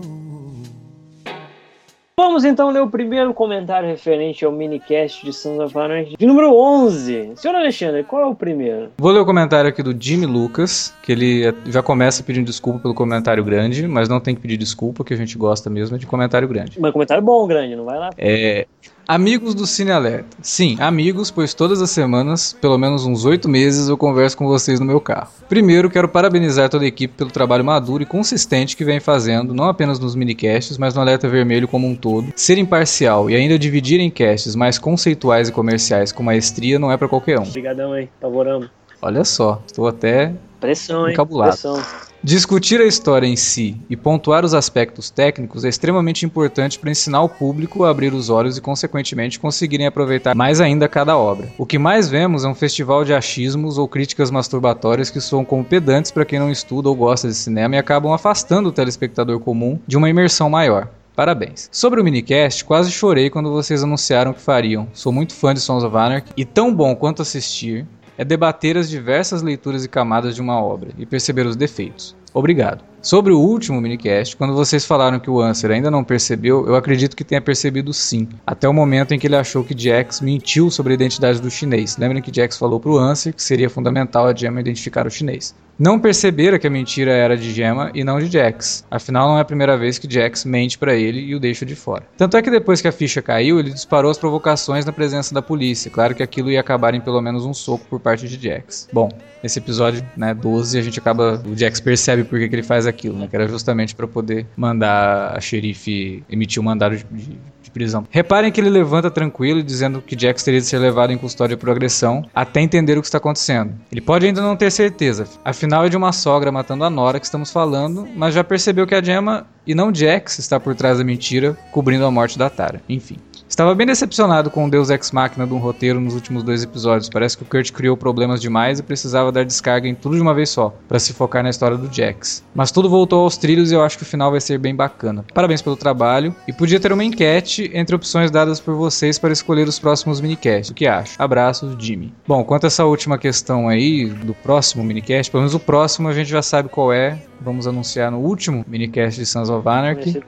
[2.16, 6.54] Vamos então ler o primeiro comentário referente ao minicast de Sons of Anarchy, de número
[6.56, 7.34] 11.
[7.36, 8.92] Senhor Alexandre, qual é o primeiro?
[8.98, 12.80] Vou ler o comentário aqui do Jimmy Lucas, que ele é- já começa pedindo desculpa
[12.80, 16.06] pelo comentário grande, mas não tem que pedir desculpa, que a gente gosta mesmo de
[16.06, 16.80] comentário grande.
[16.80, 18.12] Mas comentário bom, grande, não vai lá?
[18.18, 18.68] É.
[19.08, 20.38] Amigos do Cine Alerta.
[20.42, 24.80] Sim, amigos, pois todas as semanas, pelo menos uns oito meses, eu converso com vocês
[24.80, 25.30] no meu carro.
[25.50, 29.66] Primeiro, quero parabenizar toda a equipe pelo trabalho maduro e consistente que vem fazendo, não
[29.66, 32.32] apenas nos minicasts, mas no Alerta Vermelho como um todo.
[32.36, 36.98] Ser imparcial e ainda dividir em casts mais conceituais e comerciais com maestria não é
[36.98, 37.44] pra qualquer um.
[37.44, 38.70] Obrigadão aí, favoramos.
[39.02, 41.14] Olha só, estou até Pressão, hein?
[41.14, 41.52] Encabulado.
[41.52, 41.82] Pressão.
[42.26, 47.22] Discutir a história em si e pontuar os aspectos técnicos é extremamente importante para ensinar
[47.22, 51.52] o público a abrir os olhos e, consequentemente, conseguirem aproveitar mais ainda cada obra.
[51.58, 55.66] O que mais vemos é um festival de achismos ou críticas masturbatórias que soam como
[55.66, 59.78] pedantes para quem não estuda ou gosta de cinema e acabam afastando o telespectador comum
[59.86, 60.88] de uma imersão maior.
[61.14, 61.68] Parabéns.
[61.74, 64.88] Sobre o minicast, quase chorei quando vocês anunciaram que fariam.
[64.94, 67.86] Sou muito fã de Sons of Anarchy e tão bom quanto assistir
[68.18, 72.16] é debater as diversas leituras e camadas de uma obra e perceber os defeitos.
[72.34, 72.84] Obrigado.
[73.02, 77.16] Sobre o último minicast, quando vocês falaram que o Answer ainda não percebeu, eu acredito
[77.16, 80.94] que tenha percebido sim, até o momento em que ele achou que Jax mentiu sobre
[80.94, 81.98] a identidade do chinês.
[81.98, 85.54] Lembrem que Jax falou para o Answer que seria fundamental a Gemma identificar o chinês.
[85.78, 88.86] Não percebera que a mentira era de Gemma e não de Jax.
[88.92, 91.76] Afinal, não é a primeira vez que Jax mente para ele e o deixa de
[91.76, 92.04] fora.
[92.18, 95.42] Tanto é que depois que a ficha caiu, ele disparou as provocações na presença da
[95.42, 95.90] polícia.
[95.90, 98.88] Claro que aquilo ia acabar em pelo menos um soco por parte de Jax.
[98.94, 99.10] Bom,
[99.42, 101.42] nesse episódio, né, 12, a gente acaba.
[101.46, 103.28] O Jax percebe por que, que ele faz aquilo, né?
[103.28, 108.06] Que era justamente para poder mandar a xerife emitir um mandado de, de- de prisão.
[108.12, 111.70] Reparem que ele levanta tranquilo, dizendo que Jax teria de ser levado em custódia por
[111.70, 113.74] agressão até entender o que está acontecendo.
[113.90, 115.26] Ele pode ainda não ter certeza,
[115.64, 118.94] afinal é de uma sogra matando a Nora que estamos falando, mas já percebeu que
[118.94, 122.82] a Gemma e não Jax está por trás da mentira, cobrindo a morte da Tara.
[122.90, 123.16] Enfim.
[123.54, 127.08] Estava bem decepcionado com o Deus Ex Machina de um roteiro nos últimos dois episódios.
[127.08, 130.34] Parece que o Kurt criou problemas demais e precisava dar descarga em tudo de uma
[130.34, 132.44] vez só, para se focar na história do Jax.
[132.56, 135.24] Mas tudo voltou aos trilhos e eu acho que o final vai ser bem bacana.
[135.36, 139.68] Parabéns pelo trabalho e podia ter uma enquete entre opções dadas por vocês para escolher
[139.68, 140.72] os próximos minicasts.
[140.72, 141.14] O que acha?
[141.20, 142.12] Abraços, Jimmy.
[142.28, 146.14] Bom, quanto a essa última questão aí do próximo minicast, pelo menos o próximo a
[146.14, 147.20] gente já sabe qual é.
[147.40, 150.24] Vamos anunciar no último minicast de Sons of Anarchy.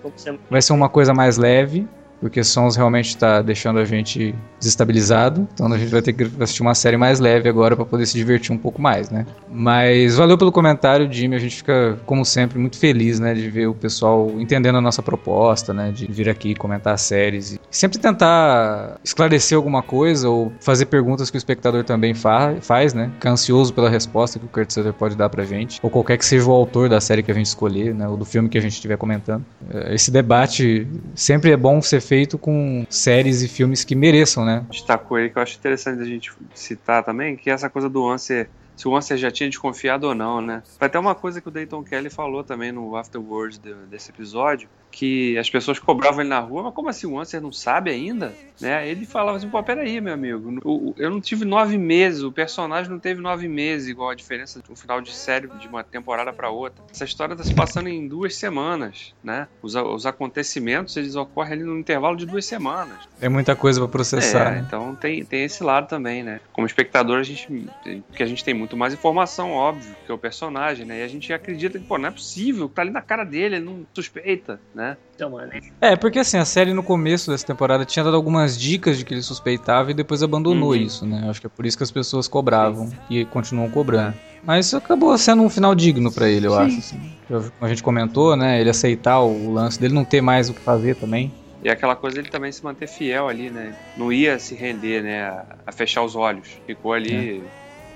[0.48, 1.88] Vai ser uma coisa mais leve,
[2.26, 5.48] porque Sons realmente está deixando a gente desestabilizado.
[5.54, 8.18] Então a gente vai ter que assistir uma série mais leve agora para poder se
[8.18, 9.28] divertir um pouco mais, né?
[9.48, 11.36] Mas valeu pelo comentário, Jimmy.
[11.36, 15.04] A gente fica, como sempre, muito feliz, né, de ver o pessoal entendendo a nossa
[15.04, 20.88] proposta, né, de vir aqui comentar séries e sempre tentar esclarecer alguma coisa ou fazer
[20.88, 23.12] perguntas que o espectador também fa faz, né?
[23.14, 26.26] Ficar ansioso pela resposta que o Kurt Sutter pode dar pra gente, ou qualquer que
[26.26, 28.62] seja o autor da série que a gente escolher, né, ou do filme que a
[28.62, 29.46] gente estiver comentando.
[29.72, 34.66] Eh, Esse debate sempre é bom ser feito com séries e filmes que mereçam, né?
[34.70, 38.48] Destacou aí que eu acho interessante a gente citar também, que essa coisa do Answer
[38.76, 40.62] se o Answer já tinha desconfiado ou não, né?
[40.78, 44.68] Foi até uma coisa que o Dayton Kelly falou também no Afterwards de, desse episódio,
[44.96, 48.34] que as pessoas cobravam ele na rua, mas como assim o Answer não sabe ainda?
[48.62, 48.88] Né?
[48.88, 52.98] Ele falava assim, pô, peraí, meu amigo, eu não tive nove meses, o personagem não
[52.98, 56.50] teve nove meses, igual a diferença de um final de série de uma temporada para
[56.50, 56.82] outra.
[56.90, 59.50] Essa história tá se passando em duas semanas, né?
[59.62, 62.98] Os, os acontecimentos, eles ocorrem ali no intervalo de duas semanas.
[63.20, 64.48] É muita coisa para processar.
[64.48, 64.66] É, né?
[64.66, 66.40] então tem, tem esse lado também, né?
[66.54, 67.68] Como espectador, a gente,
[68.14, 71.02] que a gente tem muito mais informação, óbvio, que é o personagem, né?
[71.02, 73.66] E a gente acredita que, pô, não é possível, tá ali na cara dele, ele
[73.66, 74.85] não suspeita, né?
[75.16, 75.52] Então, mano.
[75.82, 79.14] É, porque assim, a série no começo dessa temporada tinha dado algumas dicas de que
[79.14, 80.76] ele suspeitava e depois abandonou Uhum.
[80.76, 81.30] isso, né?
[81.30, 84.18] Acho que é por isso que as pessoas cobravam e continuam cobrando.
[84.44, 86.58] Mas isso acabou sendo um final digno pra ele, eu Sim.
[86.58, 86.80] acho.
[86.80, 87.00] Assim.
[87.28, 88.60] Como a gente comentou, né?
[88.60, 91.34] Ele aceitar o lance dele não ter mais o que fazer também.
[91.64, 93.76] E aquela coisa ele também se manter fiel ali, né?
[93.96, 95.24] Não ia se render, né?
[95.24, 96.60] A, a fechar os olhos.
[96.66, 97.44] Ficou ali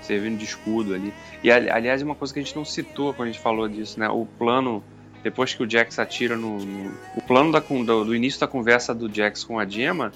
[0.00, 1.14] servindo de escudo ali.
[1.42, 4.00] E ali- aliás, uma coisa que a gente não citou quando a gente falou disso,
[4.00, 4.08] né?
[4.08, 4.82] O plano,
[5.22, 6.58] depois que o Jax atira no.
[6.58, 10.12] no- o plano da, do, do início da conversa do Jax com a Gemma,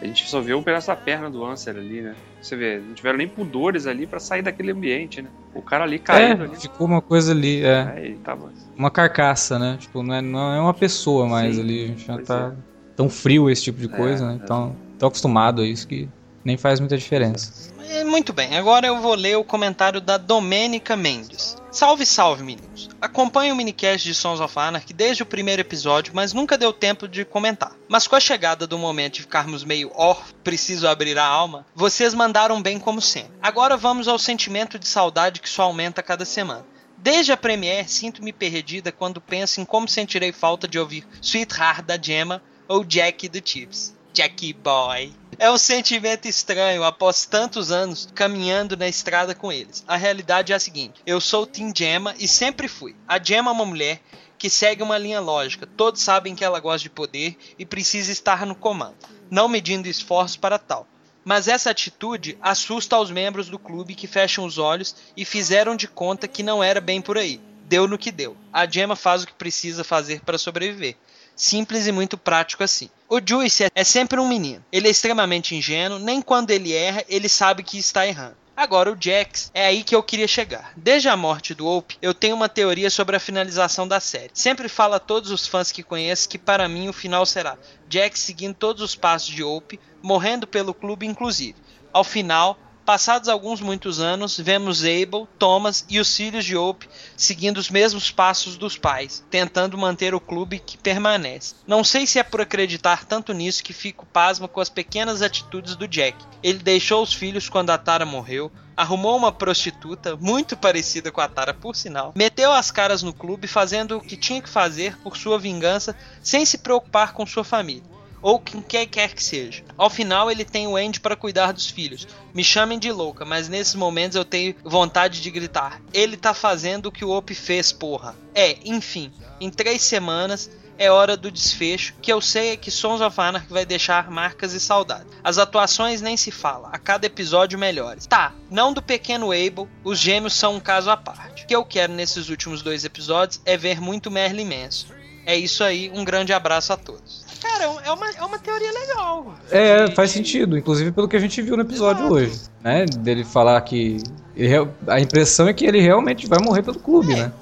[0.00, 2.14] a gente só vê um pedaço da perna do Answer ali, né?
[2.42, 5.28] Você vê, não tiveram nem pudores ali pra sair daquele ambiente, né?
[5.54, 6.56] O cara ali caído é, ali.
[6.56, 7.82] ficou uma coisa ali, é.
[7.94, 8.52] Aí ele tava.
[8.76, 9.76] Uma carcaça, né?
[9.80, 11.84] Tipo, não é, não é uma pessoa mais Sim, ali.
[11.84, 12.52] A gente já tá
[12.94, 14.40] tão frio esse tipo de coisa, É, né?
[14.42, 14.46] é.
[14.46, 16.08] Tão, tão acostumado a isso que
[16.44, 17.72] nem faz muita diferença.
[17.88, 21.56] É, Muito bem, agora eu vou ler o comentário da Domênica Mendes.
[21.70, 22.88] Salve, salve, meninos.
[23.00, 27.08] Acompanho o minicast de Sons of Anarchy desde o primeiro episódio, mas nunca deu tempo
[27.08, 27.72] de comentar.
[27.88, 32.14] Mas com a chegada do momento de ficarmos meio ó, preciso abrir a alma, vocês
[32.14, 33.32] mandaram bem como sempre.
[33.42, 36.64] Agora vamos ao sentimento de saudade que só aumenta cada semana.
[36.96, 42.00] Desde a Premiere, sinto-me perdida quando penso em como sentirei falta de ouvir Sweetheart da
[42.00, 43.94] Gemma ou Jack do Chips.
[44.14, 45.12] Jackie Boy.
[45.38, 49.84] É um sentimento estranho após tantos anos caminhando na estrada com eles.
[49.86, 52.94] A realidade é a seguinte: eu sou Team Gemma e sempre fui.
[53.06, 54.00] A Gemma é uma mulher
[54.38, 55.66] que segue uma linha lógica.
[55.66, 58.96] Todos sabem que ela gosta de poder e precisa estar no comando,
[59.30, 60.86] não medindo esforços para tal.
[61.24, 65.88] Mas essa atitude assusta os membros do clube que fecham os olhos e fizeram de
[65.88, 67.40] conta que não era bem por aí.
[67.66, 68.36] Deu no que deu.
[68.52, 70.96] A Gemma faz o que precisa fazer para sobreviver.
[71.36, 72.88] Simples e muito prático assim.
[73.08, 74.64] O Juice é- é sempre um menino.
[74.72, 78.36] Ele é extremamente ingênuo, nem quando ele erra, ele sabe que está errando.
[78.56, 80.72] Agora, o Jax, é aí que eu queria chegar.
[80.76, 84.30] Desde a morte do Hope, eu tenho uma teoria sobre a finalização da série.
[84.32, 87.58] Sempre falo a todos os fãs que conheço que para mim o final será
[87.90, 91.56] Jax seguindo todos os passos de Hope, morrendo pelo clube inclusive.
[91.92, 97.58] Ao final, passados alguns muitos anos, vemos Abel, Thomas e os filhos de Hope seguindo
[97.58, 101.54] os mesmos passos dos pais, tentando manter o clube que permanece.
[101.66, 105.74] Não sei se é por acreditar tanto nisso que fico pasmo com as pequenas atitudes
[105.76, 106.16] do Jack.
[106.42, 111.28] Ele deixou os filhos quando a Tara morreu, arrumou uma prostituta, muito parecida com a
[111.28, 115.16] Tara por sinal, meteu as caras no clube fazendo o que tinha que fazer por
[115.16, 117.93] sua vingança, sem se preocupar com sua família
[118.24, 119.62] ou quem quer que seja.
[119.76, 122.08] Ao final, ele tem o Andy para cuidar dos filhos.
[122.32, 126.86] Me chamem de louca, mas nesses momentos eu tenho vontade de gritar: ele tá fazendo
[126.86, 128.16] o que o Op fez, porra.
[128.34, 133.02] É, enfim, em três semanas é hora do desfecho, que eu sei é que Sons
[133.02, 135.06] of Anarchy vai deixar marcas e saudade.
[135.22, 138.06] As atuações nem se fala, a cada episódio melhores.
[138.06, 141.44] Tá, não do pequeno Abel, os gêmeos são um caso à parte.
[141.44, 144.94] O que eu quero nesses últimos dois episódios é ver muito Merlin Manson.
[145.26, 147.23] É isso aí, um grande abraço a todos.
[147.44, 149.34] Cara, é uma, é uma teoria legal.
[149.50, 152.14] É, faz sentido, inclusive pelo que a gente viu no episódio Exato.
[152.14, 152.84] hoje, né?
[152.86, 153.98] Dele falar que.
[154.36, 154.48] ele
[154.88, 157.16] a impressão é que ele realmente vai morrer pelo clube, É.
[157.16, 157.32] né?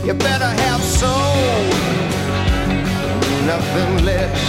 [0.02, 1.10] You better have soul,
[3.46, 4.40] nothing less.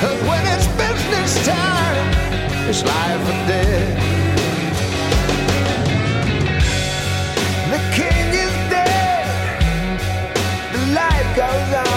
[0.00, 4.02] Cause when it's business time, it's life or death.
[7.72, 9.26] The king is dead,
[10.72, 11.93] the life goes on.